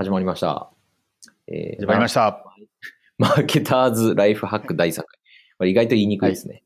[0.00, 0.70] 始まりました。
[1.48, 2.44] え始まりました。
[3.18, 5.04] マーケターズライフハック第3回。
[5.58, 6.62] これ意外と言いにくいですね。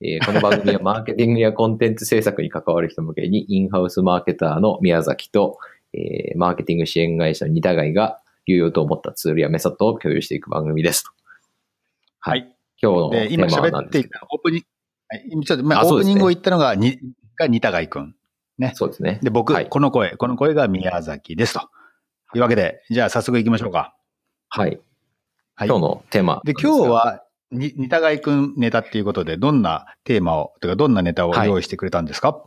[0.00, 5.58] えーこの番組は マーケティングやコンテンツ制作に関わる人向けに、インハウスマーケターの宮崎と、
[5.94, 11.10] えーマーケティング支援会社の二互いが有用と思ったツールやメソッドを共有していく番組ですと。
[12.20, 12.30] は。
[12.30, 12.42] はいい。
[12.80, 14.20] 今日のテーマは喋ってい何ですか？
[14.20, 14.66] たオープニング、
[15.08, 17.00] はい、今ちょっと、まあ、オープニングを言ったのが、に、
[17.36, 18.14] が二高井くん。
[18.74, 19.18] そうですね。
[19.24, 21.68] で、僕、はいこの声、この声が宮崎ですと。
[22.34, 23.94] いうわけで、じゃあ早速行きましょうか。
[24.48, 24.80] はい。
[25.54, 25.68] はい。
[25.68, 26.40] 今日のテーマ。
[26.44, 32.42] で、今日、は、に、二高井くんネタっていうことで、どんなテーマを、というか、どんなネタをはい用意してくれたんですか、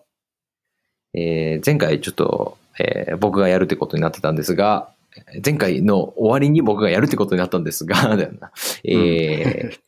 [1.14, 4.90] えー前回ちょっと、えー僕がやるってことになってたんですが、
[5.46, 8.52] 前回の終わりに僕がやるってことになったんですが、 だよな。
[8.84, 9.80] えー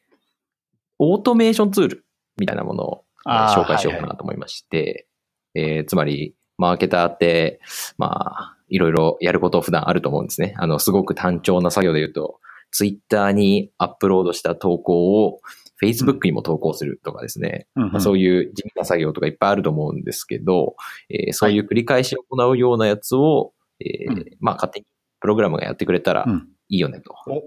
[0.98, 2.06] オートメーションツール
[2.38, 5.08] みたいなものを 紹介しようかなと思いまして、
[5.54, 7.60] えーつまり、マーケターって、
[7.98, 10.54] まあ、いろいろやること普段あると思うんですね。
[10.58, 12.40] あの、すごく単調な作業で言うと、
[12.72, 15.40] ツイッターにアップロードした投稿を
[15.82, 17.68] Facebook にも投稿するとかですね。
[17.76, 20.76] うんうんまあ、そういう地味な作業とかいっぱいあると思うんですけど、
[21.10, 24.86] えーそういう繰り返し行うようなやつを、えーうんまあ勝手に
[25.20, 26.50] プログラムがやってくれたらうん。
[26.68, 27.14] いいよねと。
[27.28, 27.44] お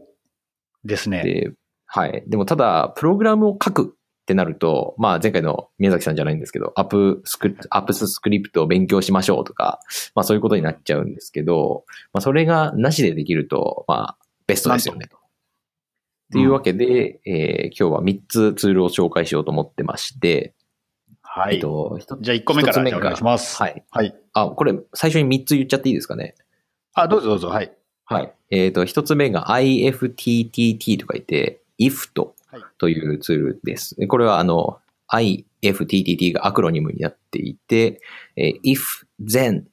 [0.84, 1.22] ですね。
[1.24, 1.52] で、
[1.86, 2.22] はい。
[2.26, 3.96] でもただ、プログラムを書く
[4.28, 9.80] ってなると、まあ前回の宮崎さんじゃないんですけど、アップスクリ Apps Script を勉強しましょうとか、
[10.14, 15.16] まあそういうことになっちゃうんですけど、まあそれがなしでできると、まあベストですよねと。
[15.16, 15.20] っ
[16.32, 20.52] ていうわけで、えー今日は3つツールを紹介しようと思ってまして、えっ
[21.22, 21.58] はい。
[21.58, 23.56] と、一つじゃあ1個目から目お願いします。
[23.56, 23.82] はい。
[23.90, 24.14] はい。
[24.34, 26.34] あ、これ最初に3つ言っちゃっていいですかね？
[26.92, 27.48] あ、どうぞどうぞ。
[27.48, 27.72] はい。
[28.04, 28.34] はい。
[28.50, 32.37] えっ、と、一つ目が IFTTT と書いて、IFT はい
[32.78, 33.96] というツールです。
[33.96, 34.78] でこれはあの、
[35.10, 38.00] IFTTT がアクロニムになっていて、
[38.36, 39.64] えー if, then,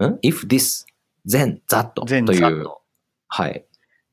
[0.00, 0.84] ん？if this,
[1.28, 2.66] then, that という
[3.28, 3.64] はい。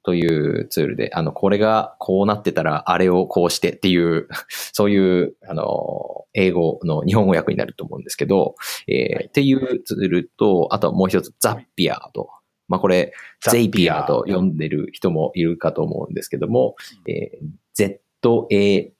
[0.06, 8.56] というツールで、あの、これがこうなってたら、あれをこうしてっていう、 そういう、あの、英語の日本語訳になると思うんですけど、
[8.88, 12.30] えーはいっていうツールと、あとはもう一つ、ザッピアと。
[12.68, 16.76] まあ、これ、ゼイピアーと呼んでる人もいるかと思うんですけども、
[17.08, 18.98] えー Z-A-P-I-E-R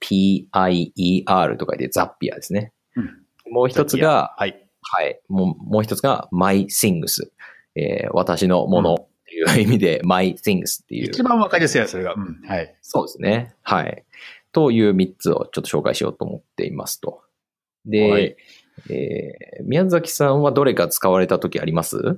[1.58, 2.74] と書いてザッピアですね。
[2.96, 3.10] うん
[3.52, 4.68] もう一つが、はい。
[4.82, 5.20] はい。
[5.28, 7.30] もう、もう一つが my things。
[7.76, 11.08] えー私のものっていう意味で my things っていう。
[11.10, 12.16] 一番わかりやすいやつ、それが。
[12.16, 12.42] うん。
[12.48, 12.76] はい。
[12.82, 13.54] そうですね。
[13.62, 14.06] はい。
[14.54, 17.22] という三つをちょっと紹介しようと思っていますと。
[17.86, 18.36] で、はい
[18.90, 22.18] えー宮崎さんはどれか使われた時あります？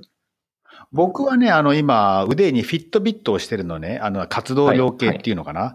[0.92, 5.60] 僕はね、あの、今、腕にフィットビットをしてるのね、あの、活動量計っていうのかな。
[5.60, 5.74] はい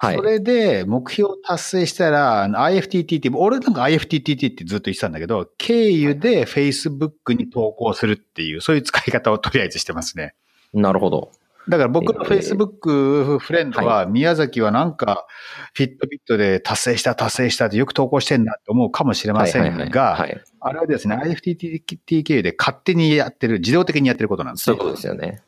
[0.00, 0.22] そ。
[0.22, 10.34] れで、目標達成したら、IFTTT、俺なんか IFTTT ってずっと言ってたんだけど、経由で Facebook に投稿するっていう、そういう使い方をとりあえずしてますね。
[10.72, 11.32] なるほど。
[11.68, 15.26] だから僕のえー Facebook フレンドは、宮崎はなんか、
[15.74, 20.40] フィットビットで達成した、達成したってよく投稿してんなって思うかもしれませはいはいはいんがは、い。
[20.60, 25.42] あれはですね、IFTTT 経由で勝手にやってる、自動的にやってることなんですねそういうことですよね。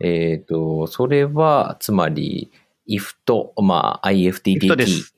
[0.00, 2.50] えっ、と、それは、つまり、
[2.88, 5.14] if と、まあ、IFTTT す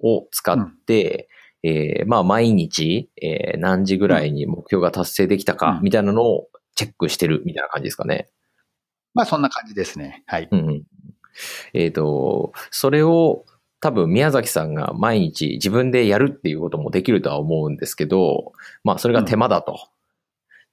[0.00, 1.28] を使って、
[1.62, 8.28] えーまあ、毎日、えー何時ぐらいに目標が達成できたか、うんみたいなのをチェックしてるみたいな感じですかね。
[9.14, 10.24] まあそんな感じですね。
[10.26, 10.48] はい。
[10.50, 10.82] うんうん。
[11.74, 13.44] えっ、と、それを
[13.80, 18.52] 多分宮崎さんが毎日自分でやるっていうこともできるとは思うんですけど、
[18.84, 19.88] まあそれが手間だと。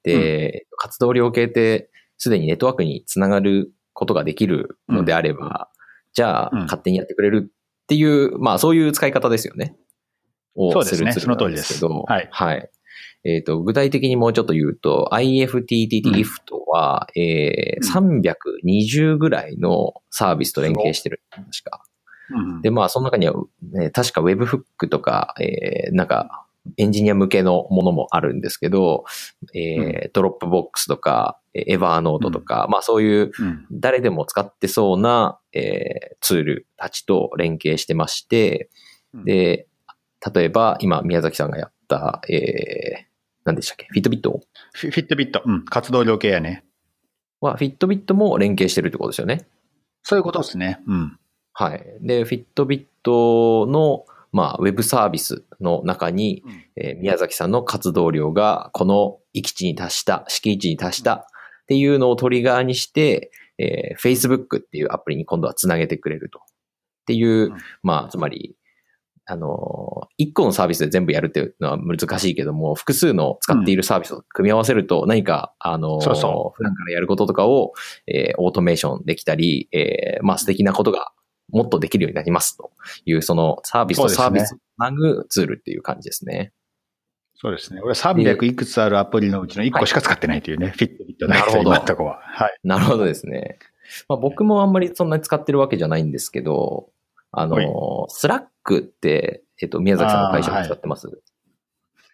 [0.04, 5.70] で、活動量計ってすでにネットワークにつながることができるのであれば、
[6.20, 9.78] じゃあうん勝手にやってくれるっていう、まあそういう使い方ですよね。
[10.54, 12.70] をそうですねその通りですはいはい。
[13.24, 18.20] えっ、と、具体的にもうちょっと言うと、IFTTT うん IF とは、えー
[18.52, 21.22] 320ぐらいのサービスと連携してる。
[21.30, 21.86] 確か。
[22.32, 23.34] うんで、まあ、その中には、
[23.72, 29.06] ね、確か Webhook とか、えーなんか、エンジニア向けのものもあるんですけど、
[29.54, 38.70] えー、 Dropbox とか、 Evernote とか、まあそういううん誰でも使ってそうな、えーツールたちと連携してまして、
[39.14, 39.68] うんで、
[40.34, 43.06] 例えば今宮崎さんがやった、えー、
[43.46, 43.88] 何でしたっけ？
[43.90, 44.42] Fitbit？
[44.74, 45.42] フィフィットビット。
[45.46, 45.66] うん。
[45.66, 46.66] 活動量計やね。
[47.42, 49.48] は、フィットビットも連携してるってことですよね。
[50.04, 50.82] そういうことですね。
[50.86, 51.18] うん。
[51.54, 51.84] はい。
[52.02, 56.44] で、フィットビットの、まあ、ウェブサービスの中に、
[56.76, 61.26] えー宮崎さんの活動量がこの域値に達した、敷地に達したっ
[61.68, 66.40] ていうのをトリガーにして、えー Facebook っていうアプリに今度はつなげてくれると。
[66.40, 66.42] っ
[67.10, 67.58] ていう、うん。
[67.82, 68.56] まあ、つまり、
[69.26, 77.74] あの、一個のサービスで全部やるっていうのは難しいけども、複数の使っているサービスを組み合わせると何か、あの、そうそ普段からやることとかを、
[78.08, 81.12] えーオートメーションできたり、えーまあ素敵なことが
[81.52, 82.72] もっとできるようになりますと
[83.06, 86.54] いう、そのサービスとサービスをつなぐツールっていう感じですね。
[87.36, 87.80] そうですね。
[87.82, 92.20] 俺300いくつあるアプリのうちの1個しか使ってないというね、 Fitbit だなるほど今のとこは。
[92.22, 92.60] はい。
[92.64, 93.60] なるほどですね。
[94.08, 96.90] まあ、僕もあんまりそんなに使ってるわけじゃないんですけど、
[97.32, 101.08] あはいの、 Slack って、えっと、宮崎さんの会社で使ってます、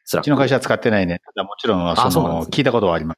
[0.04, 0.24] スラック。
[0.24, 1.20] うちの会社は使ってないね。
[1.26, 3.18] ただもちろん、その、そね聞いたことはあります。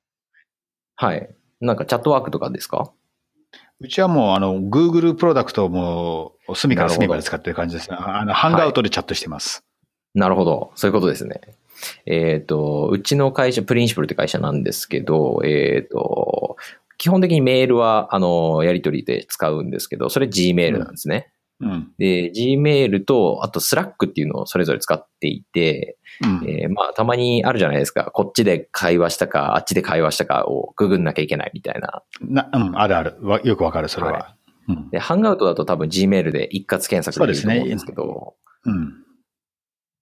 [0.95, 1.29] はい。
[1.59, 2.91] なんかチャットワークとかですか？
[3.79, 7.97] うちはもう、あの、Google プロダクトをもう、隅から隅まで使ってる感じですね。
[7.99, 9.63] あの、ハンガウトでチャットしてます。
[10.15, 10.71] なるほど。
[10.75, 11.41] そういうことですね。
[12.07, 16.57] えっ、と、うちの会社、プリンシプルって会社なんですけど、えっ、と、
[16.97, 21.29] 基本的にメールは、あの、やり取りで使うんですけど、それ Gmail なんですね。
[21.59, 21.91] うん。
[21.97, 26.49] で、Gmail と、あと Slack っていうのをそれぞれ使っていて、うん。
[26.49, 28.11] えーまあ、たまにあるじゃないですか。
[28.11, 32.03] こっちで会話したか、あっちで会話したかをググんなきゃいけないみたいな。
[32.21, 33.17] な、うん、あるある。
[33.21, 34.13] わよくわかる、それは。
[34.13, 34.35] は
[34.67, 34.89] うん。
[34.91, 38.93] で、 Hangouts だと多分 Gmail で一括検索できると思うんですけど、うん。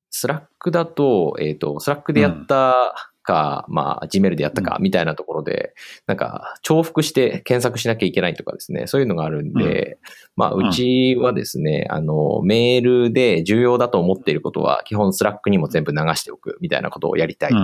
[0.10, 5.74] Slack だと、えっ、と、 Slack でやったか、まあ、Gmail でやったか、みたいなところで、
[6.08, 9.98] なんか、重複して検索しなきゃいけないとかですね、そういうのがあるんで、
[10.36, 17.58] まあ、うちはですね、あの、メールで重要だと思っていることは、基本 Slack にも全部流しておくみたいなことをやりたいと。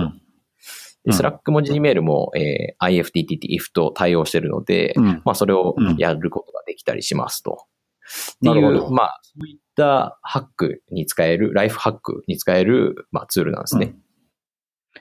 [1.12, 5.22] スラックも Gmail も、えー IFTTT、if と対応してるので、うん。
[5.24, 5.96] まあ、それをうん。
[5.96, 7.66] やることができたりしますと。
[8.36, 13.86] っていう、まあ、そういったハックに使える、ライフハックに使える、まあ、ツールなんですね。
[13.86, 14.02] うん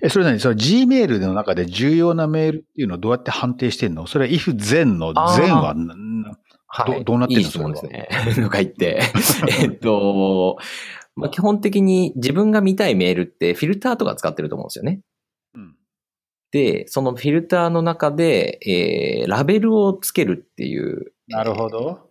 [0.04, 0.40] え、それ何？
[0.40, 4.08] それ Gmail の中で重要なメールっていうのをどうやって判定してんの？
[4.08, 6.38] それは if 全の全はなな
[6.68, 7.00] はい。
[7.00, 7.42] どどうなってんの？
[7.42, 8.08] いい質問ですね。
[8.36, 9.02] とか言って。
[9.62, 10.58] えっと、
[11.16, 15.02] まあ、基本的に自分が見たいメールってフィルターとか使ってると思うんですよね。
[15.56, 15.76] うん
[16.52, 22.10] で、そのフィルターの中で、えーラベルをつけるっていうなるほど。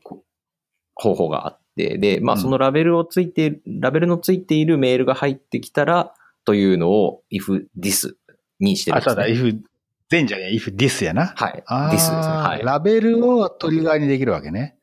[0.95, 6.15] 方法があって、で、まあうんそのラベルをついている、ラベルのついているメールが入ってきたら、
[6.45, 8.13] というのを if this
[8.59, 9.51] にしてるんあ、そうだ、ですね。
[9.51, 9.59] if
[10.11, 11.29] 全じゃねえ、if this やな。
[11.37, 11.63] はい。
[11.67, 12.17] あ this ですね。
[12.17, 12.63] あ、はい。
[12.63, 14.77] ラベルをトリガーにできるわけね。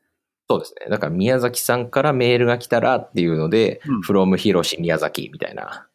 [0.50, 0.88] そうですね。
[0.88, 5.86] だから宮崎さんからメールが来たらっていうので、うん from 広し宮崎みたいな、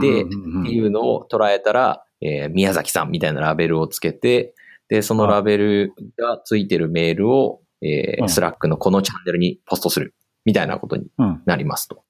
[0.00, 0.34] でって
[0.72, 4.54] いうのを捉えたら、えー宮崎さんみたいなラベルをつけて、
[4.88, 10.14] で、そのラベルがついてるメールを、えー、うん Slack のこのチャンネルにポストする
[10.46, 11.42] みたいなことにうん。
[11.44, 12.02] なりますと。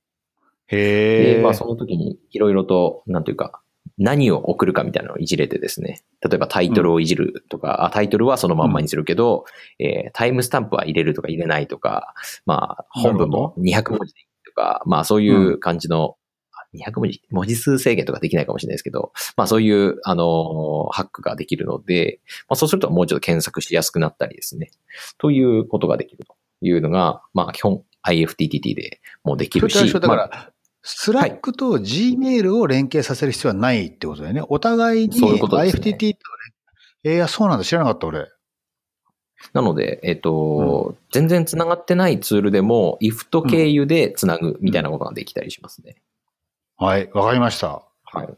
[0.71, 1.35] へえ。
[1.37, 3.61] で、まあその時にいろいろと、なんていうか、
[3.99, 6.03] 何を送るかみたいなのをいじれてですね。
[6.23, 9.45] 例えばタイトルをいじるとか、あタイトルはそのまんまにするけど、
[9.79, 12.15] えータイムスタンプは入れるとか入れないとか、
[12.47, 16.17] まあ本文も200文字でいいとか、まあそういう感じの、
[16.53, 24.71] あ200文字、文字数制限とかできないかもしれないですけど、まあそういう、あのーハックができるので、まあそうするともうちょっと検索しやすくなったりですね。
[25.19, 30.53] ということができるというのが、まあ基本 IFTTT でもうできるし、だかまあら、
[30.83, 34.43] Slack と Gmail を連携させる必要はないってことだよね。
[34.49, 36.15] お互いにそういうことですね IFTT と連
[37.05, 37.65] えーいや、そうなんだ。
[37.65, 38.29] 知らなかった、俺。
[39.53, 45.97] なので、えっ、と、全然繋がってないツールでも、if と経由で繋ぐみたいなことができたりしますね。
[46.77, 47.83] はい、わかりました。
[48.05, 48.29] はい。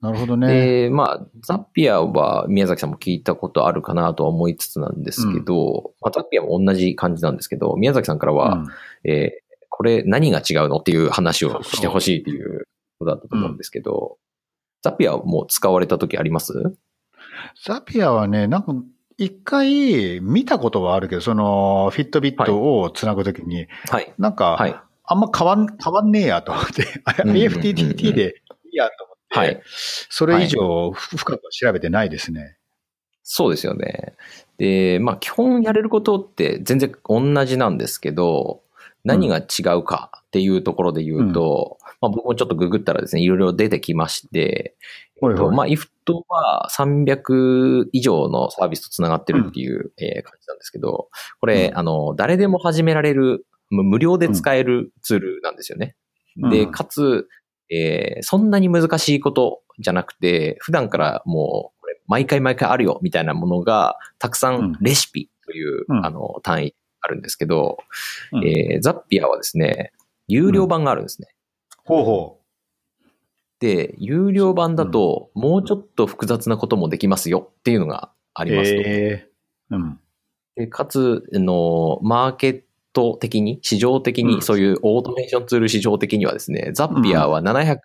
[0.00, 0.86] なるほどね。
[0.86, 8.68] で、まあ、ザピアは宮崎さんも聞いたことあるかなとは思いつつなんですけど、まあ、ザピアも同じ感じなんですけど、宮崎さんからは、うん
[9.04, 9.43] えー
[9.76, 12.68] これ何が違うのっていう話をしてほしいっていう
[13.00, 14.18] ことだったと思うんですけど、
[14.82, 16.52] ザピアもう使われた時あります？
[17.66, 18.72] ザピアはね、なんか、
[19.18, 24.12] 一回見たことはあるけど、その、フィットビットをつなぐときに、はい。
[24.18, 24.76] なんか、はい。
[25.04, 26.82] あんま変わん、変わんねえやと思って、
[27.22, 29.62] うんうんうん IFTTT でいいやと思って、はい。
[29.64, 32.56] それ以上ふ深くは調べてないですね。
[33.22, 34.14] そうですよね。
[34.58, 38.62] で、まあ基本やれることって全然同じなんですけど、
[39.04, 44.76] 何が違うかっていうところで言うと、まあ僕もちょっとググったらですね、いろいろ出てきまして、
[45.20, 45.54] ほいほい。
[45.54, 51.08] まあ IF とは300以上のサービスとつながってるっていう、えー感じなんですけど、
[51.40, 51.78] これ、うん。
[51.78, 55.96] あの、誰でも始められる、む無料で使えるツールなんですよね。
[56.36, 56.72] で、うん。
[56.72, 57.28] かつ、
[57.70, 64.76] えーそんなに難しいことじゃなくて、普段からもう、毎回毎回あるよ、みたいなものが、たくさうんん。
[64.80, 66.06] レシピという、うん。
[66.06, 67.78] あの、単位あるんですけど、
[68.32, 69.92] うんえーザッピアはですね、
[70.26, 71.28] 有料版があるんですね。
[71.84, 72.40] ほうほ
[73.60, 78.46] で、有料版だと、もうちょっと複雑なこともできますよっていうのがあう。
[78.46, 78.80] りますと。
[78.80, 79.28] へえ
[79.70, 80.00] うん。
[80.56, 87.76] でかつ、あの、マーケット的に、市場的に、うんそういうオートメーションツール市場的にはですね、ザッピアは700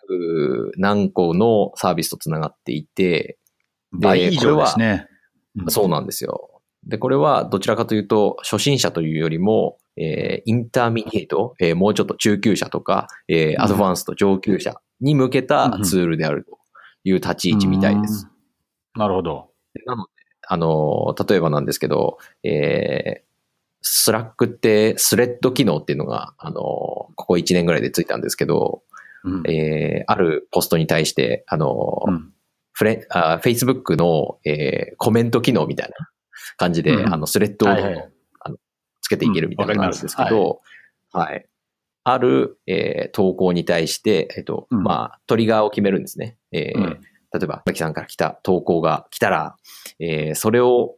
[0.78, 3.38] 何個のサービスとつながっていて、
[3.92, 5.08] 倍以上ですね。
[5.68, 6.49] そうなんですよ。
[6.86, 16.58] で、これはどちらかというと、初心者というよりも、えー intermediate、えーもうちょっと中級者とか、えー advanced 上級者に向けたツールであると
[17.04, 18.28] いう立ち位置みたいです。
[18.96, 19.02] うん。
[19.02, 19.52] なるほど。
[19.86, 20.12] なので、
[20.48, 23.30] あの、例えばなんですけど、えー、
[23.82, 28.84] Slack ってスレッド機能っていうのが、あの、ここ1年ぐらいでついたんですけど、
[29.26, 32.34] うんえー、あるポストに対して、あの、うん
[32.80, 36.10] フレ、あ Facebook の、えー、コメント機能みたいな
[36.58, 37.14] 感じで、うん。
[37.14, 38.12] あの、スレッドを、はいはい。
[38.42, 38.58] あの
[39.02, 40.16] つけていけるみたいなのがあるんです。
[40.16, 40.62] けうんわかりど、
[41.12, 41.50] はい。
[42.04, 44.84] ある、えー投稿に対して、えっ、と、うん。
[44.84, 46.38] まあ、トリガーを決めるんですね。
[46.52, 47.02] えーうん。
[47.32, 49.56] 例えば、マキさんから来た投稿が来たら、
[50.00, 50.96] えーそれを、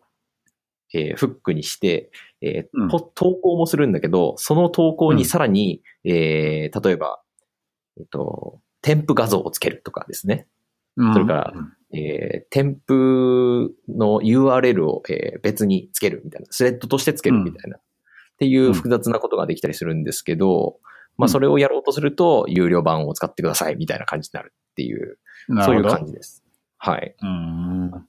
[0.93, 7.21] えーフックにして、えー投稿もするんだけど、その投稿にさらに、えー例えば、
[7.97, 10.47] えっ、と、添付画像をつけるとかですね。
[10.97, 11.13] うん。
[11.13, 11.53] それから
[11.93, 12.93] えー添付
[13.89, 17.81] の URL を、えー別につけるみたいな、スレッドとしてつけるみたいな、っ
[18.37, 20.77] ていう複雑なことができたりするんですけど、
[21.17, 25.17] まあそれをやろうとすると、有料版を使ってくださいみたいな感じになるっていう、
[25.63, 26.43] そういう感じです。
[26.77, 27.15] はい。
[27.21, 28.07] うん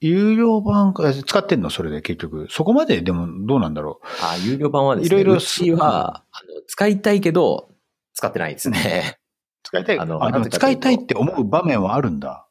[0.00, 2.46] 有料版か、使ってんのそれで結局。
[2.50, 7.70] そこまででもどうなんだろあ、有料版はですね、いろいろうちは、あの使いたいけど、
[8.12, 9.16] 使ってないですね。
[9.16, 9.20] う。
[9.64, 9.98] 使いたい。
[9.98, 10.48] あの？
[10.50, 12.46] 使いたいって思う場面はあるんだ。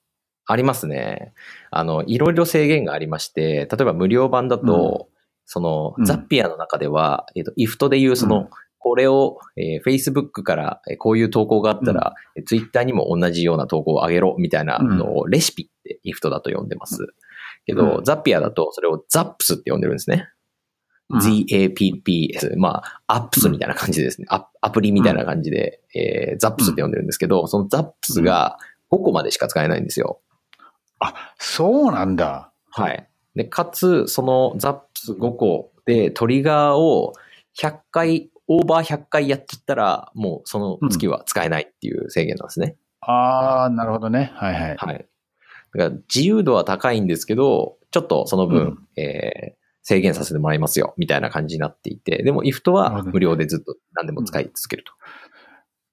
[0.51, 1.33] ありますね。
[1.69, 5.07] あの、いろいろ制限がありまして、例えば無料版だと、
[5.45, 8.49] その、うんザッピアの中では、えっ、と、IFT でいうその、うん
[8.81, 17.07] これを、えー Facebook からえーこういう投稿があったら、えー Twitter にも同じような投稿を上げろみたいなのをレシピって IFT だと呼んでます。
[17.65, 20.29] けど、うんザッピアだとそれを ZAPS って呼んでるんですね。
[21.09, 22.57] うん ZAPPS。
[22.57, 24.27] まあ、アップスみたいな感じですね。
[24.29, 28.57] アアプリみたいな感じで、えー、ZAPS って呼んでるんですけど、その ZAPS が
[28.91, 30.21] 5個までしか使えないんですよ。
[30.99, 32.51] あ、そうなんだ。
[32.71, 33.09] はい。
[33.35, 37.13] で、かつ、その ZAPS5 個でトリガーを
[37.57, 42.75] 100回、オーバー100回やっちゃったら、もうその月は使えないっていう制限なんですね。
[43.01, 44.31] ああ、なるほどね。
[44.35, 44.75] はいはい。
[44.77, 45.07] はい。
[45.75, 54.93] だから自由度は高いんですけど、ちょっとその分、うんえー制限させてもらいますよ、みたいな感じになっていて、でも IFT はなるほどね無料でずっと何でも使い続けると。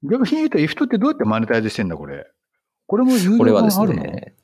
[0.03, 2.27] 逆に言うと、イフトってどうやってマネタイズしてんだ、これ。
[2.87, 4.35] これも有料これはです版あるのね、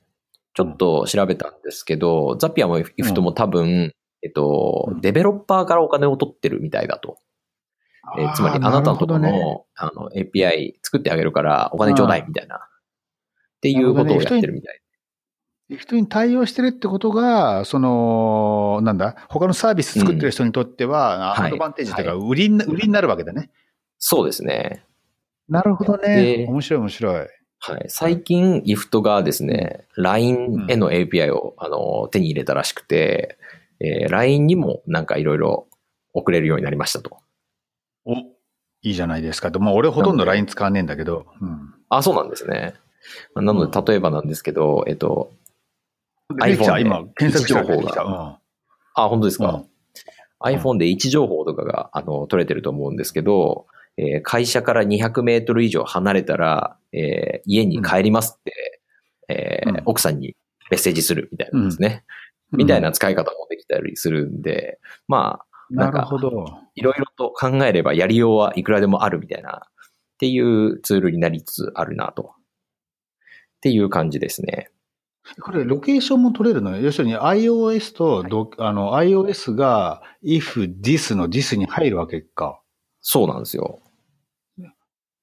[0.55, 3.93] ちょっと調べたんですけど、ザピアも IFT も多分、
[4.23, 7.19] えっとう、んデベロッパーからお金を取ってるみたいだと。
[8.19, 12.57] えーつまりあなたのところの、なるほあの API 作ってあげるからお金ちょうだいみたいな。
[12.57, 12.59] っ
[13.61, 14.81] ていうことをやってるみたい。
[15.71, 15.81] どね。
[15.81, 23.51] 人に対応してるってことが、その、なんだ、他のサービス作ってる人にとっては、うんアドバンテージというか、は売りにな、売りになるわけだね。
[23.99, 24.85] そうですね。
[25.49, 26.47] なるほどでね。
[26.49, 27.27] 面白い面白い。
[27.65, 27.85] はい。
[27.89, 33.39] 最近 IFT がですね、LINE への API を、あの手に入れたらしくて、
[33.79, 35.69] えー LINE にもなんかいろいろ
[36.13, 37.19] 送れるようになりましたと。
[38.05, 38.27] お、い
[38.83, 39.51] いじゃないですか。
[39.61, 41.27] まあ、俺ほとんど LINE 使わねえんだけど。
[41.41, 41.75] うん。
[41.89, 42.75] あ、そうなんですね。
[43.35, 45.33] まあなので、例えばなんですけど、えっと、
[46.41, 48.41] iPhone で今、検索情報が
[48.95, 49.67] あ、本当ですか、うん
[50.45, 58.81] iPhone で位置情報とかが、あの、取れてると思うんですけど、えー会社から200メートル以上離れたら、えー家に帰りますって、
[59.29, 60.37] えーうん奥さんに
[60.71, 62.05] メッセージするみたいなんですね。
[62.53, 66.45] みたいな使い方もできたりするんで、まあ、なるほど。
[66.75, 72.23] いろいろと考えればやりようはいくらでもあるみたいな、っていうツールになりつつあるなと。
[72.23, 74.71] っていう感じですね。
[75.41, 76.73] これ、ロケーションも取れるの？
[76.73, 76.83] よ。
[76.83, 82.62] 要するに iOS とど、あの、iOS が if this の this に入るわけか。
[83.03, 83.81] そうなんですよ。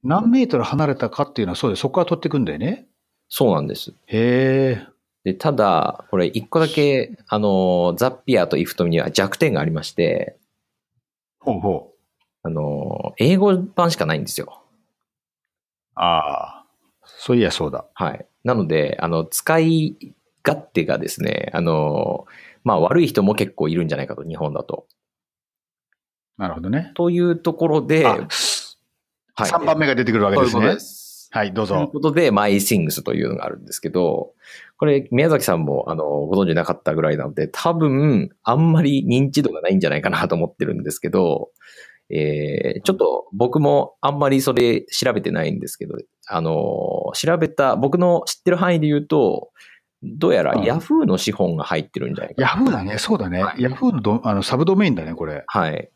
[0.03, 2.85] 何メートル離れたかっていうのはそうで、そこから取っていくんだよね。
[3.27, 3.91] そうなんです。
[4.07, 4.87] へえ。
[5.23, 10.37] で、ただ、これ一個だけ、あの、ザッピアとイフトには弱点がありまして、
[11.39, 11.99] ほうほう。
[12.43, 14.61] あの、英語版しかないんですよ。
[15.95, 16.65] ああ。
[17.03, 17.85] そういや、そうだ。
[17.93, 18.25] はい。
[18.43, 19.97] なので、あの、使い
[20.45, 22.25] 勝手がですね、あの、
[22.63, 24.87] まあ悪い人も結構いるんじゃないかと、日本だと。
[26.39, 26.91] なるほどね。
[26.95, 28.21] というところで、あ、はい。
[29.49, 30.79] 3番目が出てくるわけですねそういう。
[31.31, 31.87] はい、どうというぞ。
[31.91, 34.31] ことで、MyThings というのがあるんですけど、
[34.77, 41.49] これ、宮崎さんも、あの、ご存知なかったぐらいなので、多分、あんまり認知度がないんじゃないかなと思ってるんですけど、
[42.09, 45.95] えー、ちょっと僕もあんまりそれ調べてないんですけど、
[46.27, 49.49] あの、調べた、僕の知ってる範囲で言うと、
[50.01, 52.47] どうやらうん Yahoo の資本が入ってるんじゃないかな。
[52.47, 53.43] ヤフーだね、そうだね。
[53.43, 55.43] はいヤフーのどあのサブドメインだね、これ。
[55.47, 55.91] はい。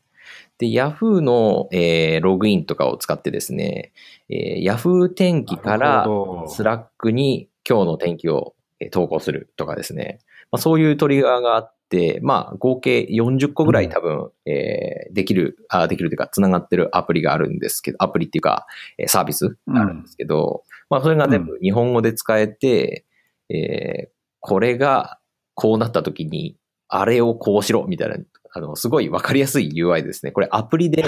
[0.60, 1.22] で、Yahoo!
[1.22, 3.92] の、えーログインとかを使ってですね、
[4.30, 5.10] えー Yahoo!
[5.10, 6.54] 天気かならるほど。
[6.54, 10.20] Slack に今日の天気をえー投稿するとかですね、
[10.52, 18.66] まあ、そういうトリガーがあって、まあ、合計40個ぐらい多分、えーできる、あできるというか、つながってるアプリがあるんですけど、アプリっていうか、
[18.98, 23.06] えーサービスがあるんですけど、まあ、それが全部日本語で使えて、
[23.50, 24.14] えー
[24.46, 25.20] これが
[25.54, 26.58] こうなった時に、
[26.90, 28.18] あれをこうしろみたいな、
[28.54, 30.32] あの、すごいわかりやすい UI ですね。
[30.32, 31.04] これアプリで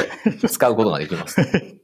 [0.47, 1.37] 使うことができます。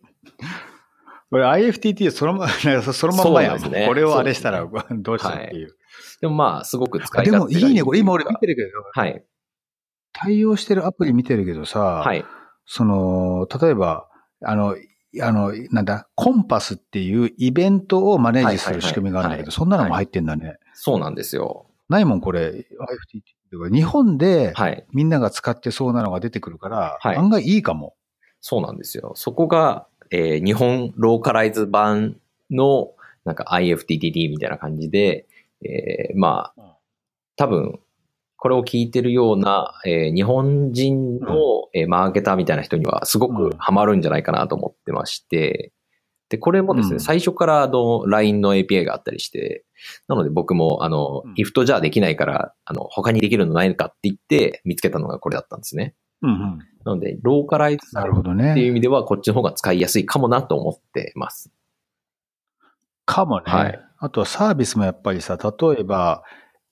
[1.30, 2.50] これ IFTT そのま
[2.94, 5.78] そのまんまやねこれをあれしたらどうしたっていう。
[6.20, 9.24] でもまあ、すごく使い勝手がもいいね、これ今俺見てるけど、はい。
[10.14, 12.26] 対応してるアプリ見てるけどさ、はい。
[12.66, 14.10] その、例えば、
[14.44, 14.76] あの、
[15.22, 20.58] あの、なんだ、コンパスっていうイベントをマネージする仕組みがあるんだけど、はいそんなのも入ってんだね。
[20.74, 21.71] そうなんですよ。
[21.92, 22.66] ないもん、これ、
[23.70, 23.70] か。
[23.70, 24.86] 日本ではい。
[24.94, 27.96] みんなが使ってそうなのが出てくるから、はい案外いいかも。
[28.40, 29.14] そうなんですよ。
[29.16, 32.18] そこが、えー日本ローカライズ版
[32.50, 32.92] の
[33.26, 35.28] なんか IFTTT みたいな感じで、
[35.64, 36.78] えーまあ、
[37.36, 37.80] 多分、
[38.38, 41.36] これを聞いてるような、えー日本人の、
[41.74, 45.72] えーマーケターみたいな人にはすごくハマるんじゃないかなと思ってまして、
[46.32, 49.66] で、これもですね、うん最初からあの LINE の API があったりして、
[50.08, 55.94] なので僕もあの、うん IFT じゃできないから、あの、他にできるのないのかって言って見つけたのがこれだったんですね。
[56.22, 56.38] うんうん。
[56.86, 58.52] なので、ローカライズさなれるほどね。
[58.52, 61.52] っていう意味では、こっちの方が使いやすいかもなと思ってます。
[63.06, 63.44] かもね。
[63.46, 66.24] はいあとはサービスもやっぱりさ、例えば、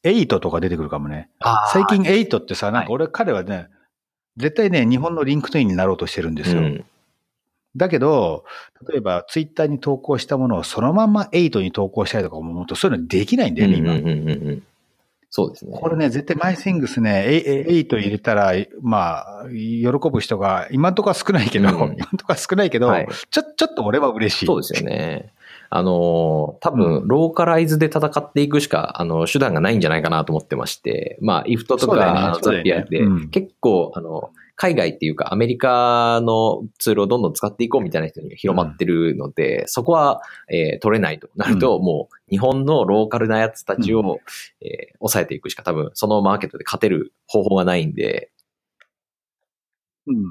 [0.04, 1.30] Eight とか出てくるかもね。
[1.72, 3.68] 最最近8ってさ、なんか俺、彼はね、
[4.36, 6.62] 絶対ね、日本の LinkedIn になろうとしてるんですよ。
[6.62, 6.86] うん、
[7.76, 8.46] だけど、
[8.90, 13.94] 例えばツイッターに投稿したものをそのまんま8に投稿したりとか思うと、そういうのできないんだよね、今。
[13.94, 14.64] うんうんうんうんうん
[15.32, 15.78] そうですね。
[15.80, 24.46] これね、絶対マイシングスね、ええ8入れたら、まあ、喜ぶ人が、今んとこは少ないけど、うん今んとこは少ないけど、はいちょ、ちょっと俺は嬉しい。
[24.48, 25.32] そうですよね。
[25.70, 44.08] あの、多分、ローカライズで戦っていくしか、あの、手段がないんじゃないかなと思ってまして、まあ、イフトとか、あのそうだよねザピアってうん、結構、あの、海外っていうか、アメリカのツールをどんどん使っていこうみたいな人に広まってるので、そこは、えー取れないとなると、もう、日本のローカルなやつたちを、うん
[44.60, 48.32] えー抑えていくしか多分、そのマーケットで勝てる方法がないんで、
[50.08, 50.24] うん。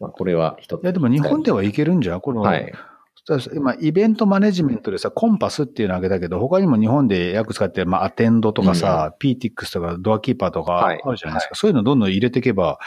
[0.00, 0.82] まあ、これは一つ。
[0.82, 2.72] いや、でも日本ではいけるんじゃんこの、はい。
[3.54, 11.54] 今、イベントマネジメントでさ、コンパスっていうのを挙げたけど、他にも日本でよく使ってる、まあ、アテンドとかさ、PTX とかドアキーパーとかはいあるじゃないですか。
[11.54, 12.80] そういうのどんどん入れていけば、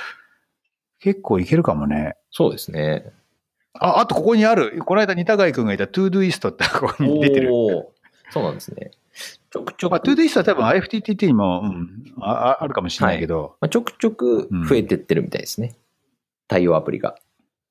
[1.00, 2.16] 結構いけるかもね。
[2.32, 3.14] そうですね。
[3.74, 4.82] あ、あとここにある。
[4.86, 7.50] この間、似たがい君がいた ToDoist ってここに出てる。
[8.30, 8.92] そうなんですね。
[9.52, 15.78] ちょくちょく、まあ、ToDoist は多分 IFTTT にも、うん、あああるかもしれないけど、まあ、ちょくちょく増えてってるみたいですね。
[16.48, 17.16] 対応アプリが。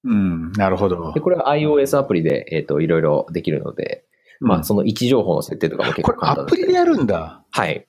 [0.05, 1.21] うん、なるほどで、。
[1.21, 4.05] これは iOS アプリで、えっ、と、いろいろできるので、
[4.41, 7.43] まあ、うんその位置情報の設定とかも結これ構簡単アプリでやるんだ。
[7.51, 7.87] はい。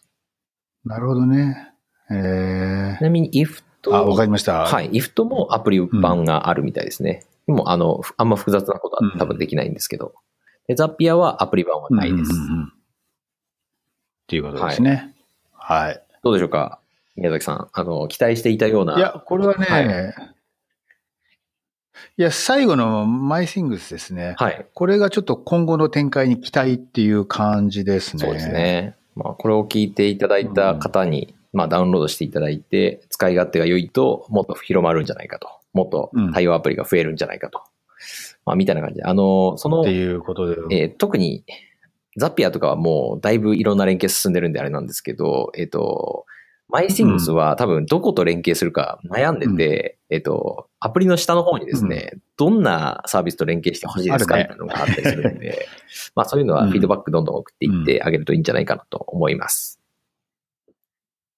[0.85, 1.73] なるほどね。
[2.11, 4.63] えちなみに IF ー、と、あ、わかりました。
[4.63, 4.89] はい。
[4.91, 7.25] IF ともアプリ版があるみたいですね。
[7.47, 10.13] でも、あの、あんま複雑なことは多分できないんですけど。
[10.67, 12.31] で、ザピアはアプリ版はないです。
[12.31, 12.71] うんうんうんうん
[14.25, 15.13] っていうことですね。
[15.53, 16.01] はい。
[16.23, 16.79] どうでしょうか？
[17.15, 17.67] 宮崎さん。
[17.71, 18.97] あの、期待していたような。
[18.97, 20.34] いや、これはね、はい
[22.17, 24.35] い、や、最後のマイシングスですね。
[24.37, 24.65] はい。
[24.73, 28.25] これがちょっと今後の展開に期待っていう感じですね。
[28.25, 28.49] そうです。
[28.49, 28.95] ね。
[29.15, 35.47] まあ、これを聞いていただいた方に、まあ、ダウンロードしていただいて、使い勝手が良いと、もっと広まるんじゃないかと。
[35.73, 37.61] もっと対応アプリが増えるんじゃないかと。
[38.45, 39.03] まあ、みたいな感じで。
[39.03, 40.55] あの、そのって、いうことで。
[40.71, 41.43] えー特に、
[42.17, 46.25] ザピアとかはもうだいぶいろんな連携進んでるんであれなんですけど、えっ、と、
[46.67, 55.67] マイシングスは多分どこと連携するか悩んでて、えっ、と、アプリの下の方にですね、どんなサービスと連携してほしいですかみたいなのがあったりするので、
[56.15, 59.79] まあそういうのはフィードバックどんどん送っていってあげるといいんじゃないかなと思います。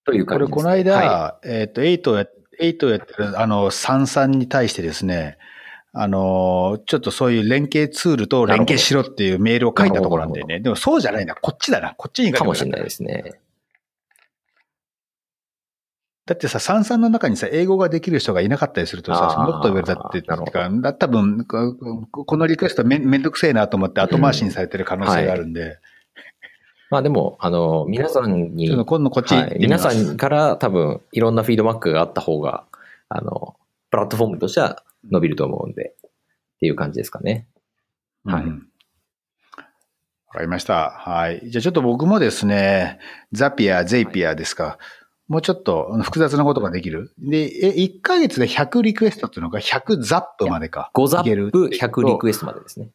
[0.05, 0.63] というこれ、感じです、ね。
[0.63, 2.25] この間、はえっ、と、8をや、
[2.61, 5.37] 8をやってる、あの、サンさんに対してですね、
[5.91, 10.59] あの、ちょっとそういう連携ツールと連携しろっていうメールを書いたところなんだよね。
[10.59, 11.35] でもそうじゃないな。
[11.35, 11.95] こっちだな。
[11.97, 13.39] こっちに書いい、てかもしれないですね。
[16.27, 25.79] だってさ、三々の中にさ、英語ができる人がいなかったりするとさ、あーもっと上だって、なるほどかだ多分ここのリクエストめめんどくせえなと思って後回しにされてる可能性があるんで、
[26.89, 32.65] まあでも、あの、皆さんに、今度こっちはい、皆さんから多分いろんなフィードバックがあった方が、
[33.07, 33.55] あの、
[33.89, 36.09] プラットフォームとしては伸びると思うんで、っ
[36.59, 37.47] ていう感じですかね。
[38.25, 38.67] はいうん
[40.27, 40.89] わかりました。
[40.89, 41.49] はい。
[41.49, 42.99] じゃあちょっと僕もですね、
[43.31, 44.77] ザピア、ゼイピアですか。
[45.27, 47.13] もうちょっと複雑なことができる。
[47.19, 50.89] で、え、1ヶ月で100リクエストっていうのが100ザップまでか。
[50.95, 52.89] 5ザップ100リクエストまでですね。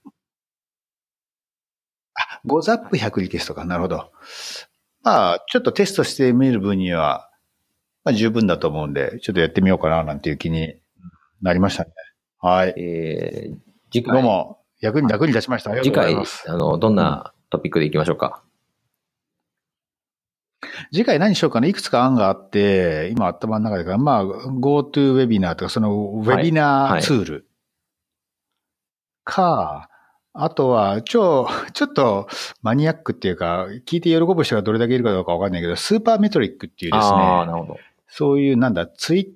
[2.46, 3.64] 5ザップ100リクエストか。
[3.64, 4.10] なるほど。
[5.02, 7.28] まあ、ちょっとテストしてみる分には、
[8.04, 10.74] まあ十分だと思うんで、ちょっとやってみようかななんていう気に
[11.40, 11.90] なりましたね。
[12.38, 12.74] はい。
[12.76, 13.56] えー、
[13.92, 15.70] 次回、どうも、役に楽に立ちました。
[15.70, 18.42] ありがと次回うございます。、あの、どんなトピックでいきましょうか。
[20.92, 21.66] 次回何しようかな。
[21.66, 27.46] いくつか案があって、今頭の中でか、まあ、GoTo ウェビナーとか、そのウェビナーツール。
[29.24, 29.88] か、
[30.34, 32.28] あとは、ちょ、ちょっと
[32.62, 37.80] マニアックっていうか、聞いて喜ぶ人がどれだけいるかどうかわかんないけど、スーパーメトリックっていうですああ、なね、るほど。
[38.08, 39.34] そういうなんだ、ツイ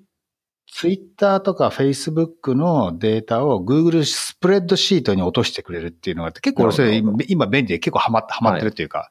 [0.68, 9.10] ツイッターとかフェイスブックのデータを Google スプレッドシートに落としてくれるっていうのがあって、結構俺それ今便利で結構ハマって、ハマってるっていうか、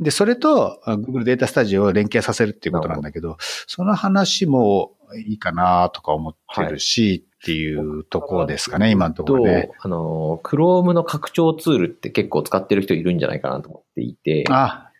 [0.00, 4.92] で、それとあ Google データスタジオを連携させるっていうことなんだけど、その話も
[5.26, 9.70] いいかなとか思ってるし、っていうところですかね、今のところね。
[9.80, 14.90] と、あの、Chrome の拡張ツールって結構使ってる人いるんじゃないかなと思っていて、あ、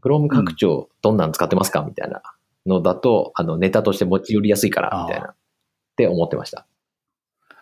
[0.00, 2.22] Chrome 拡張どんなん使ってますかみたいな
[2.66, 5.34] のだと、あの、ネタとして持ち寄りやすいから、みたいな、っ
[5.96, 6.66] て思ってました。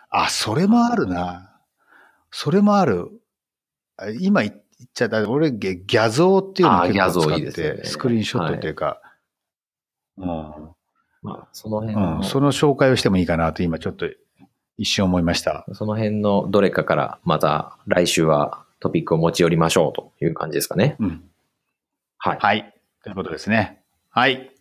[0.09, 1.61] あ、それもあるな。
[2.31, 3.09] それもある。
[3.97, 5.29] あ今言っちゃった。
[5.29, 9.01] 俺、ギャギャゾーっていうのをあ結構使っギャゾーいいねて、スクリーンショットっていうか、
[10.17, 10.73] ま
[11.25, 14.05] あ、その辺うん、の、うん、その紹介をしてもいいかなと今ちょっと
[14.77, 15.65] 一瞬思いました。
[15.73, 20.95] その辺のどれかから、また来週はトピックを持ち寄りましょうという感じですかね。
[20.99, 21.23] うん。
[22.17, 22.37] はい。
[22.39, 22.73] はい。
[23.03, 23.79] ということですね。
[24.09, 24.51] はい。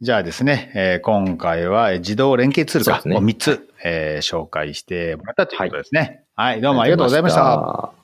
[0.00, 6.24] じゃあですね、えー今回はえー自動連携ツールを3つ、えー紹介してもらったということですね。
[6.34, 7.40] はい、どうもありがとうございました。
[7.40, 7.99] た。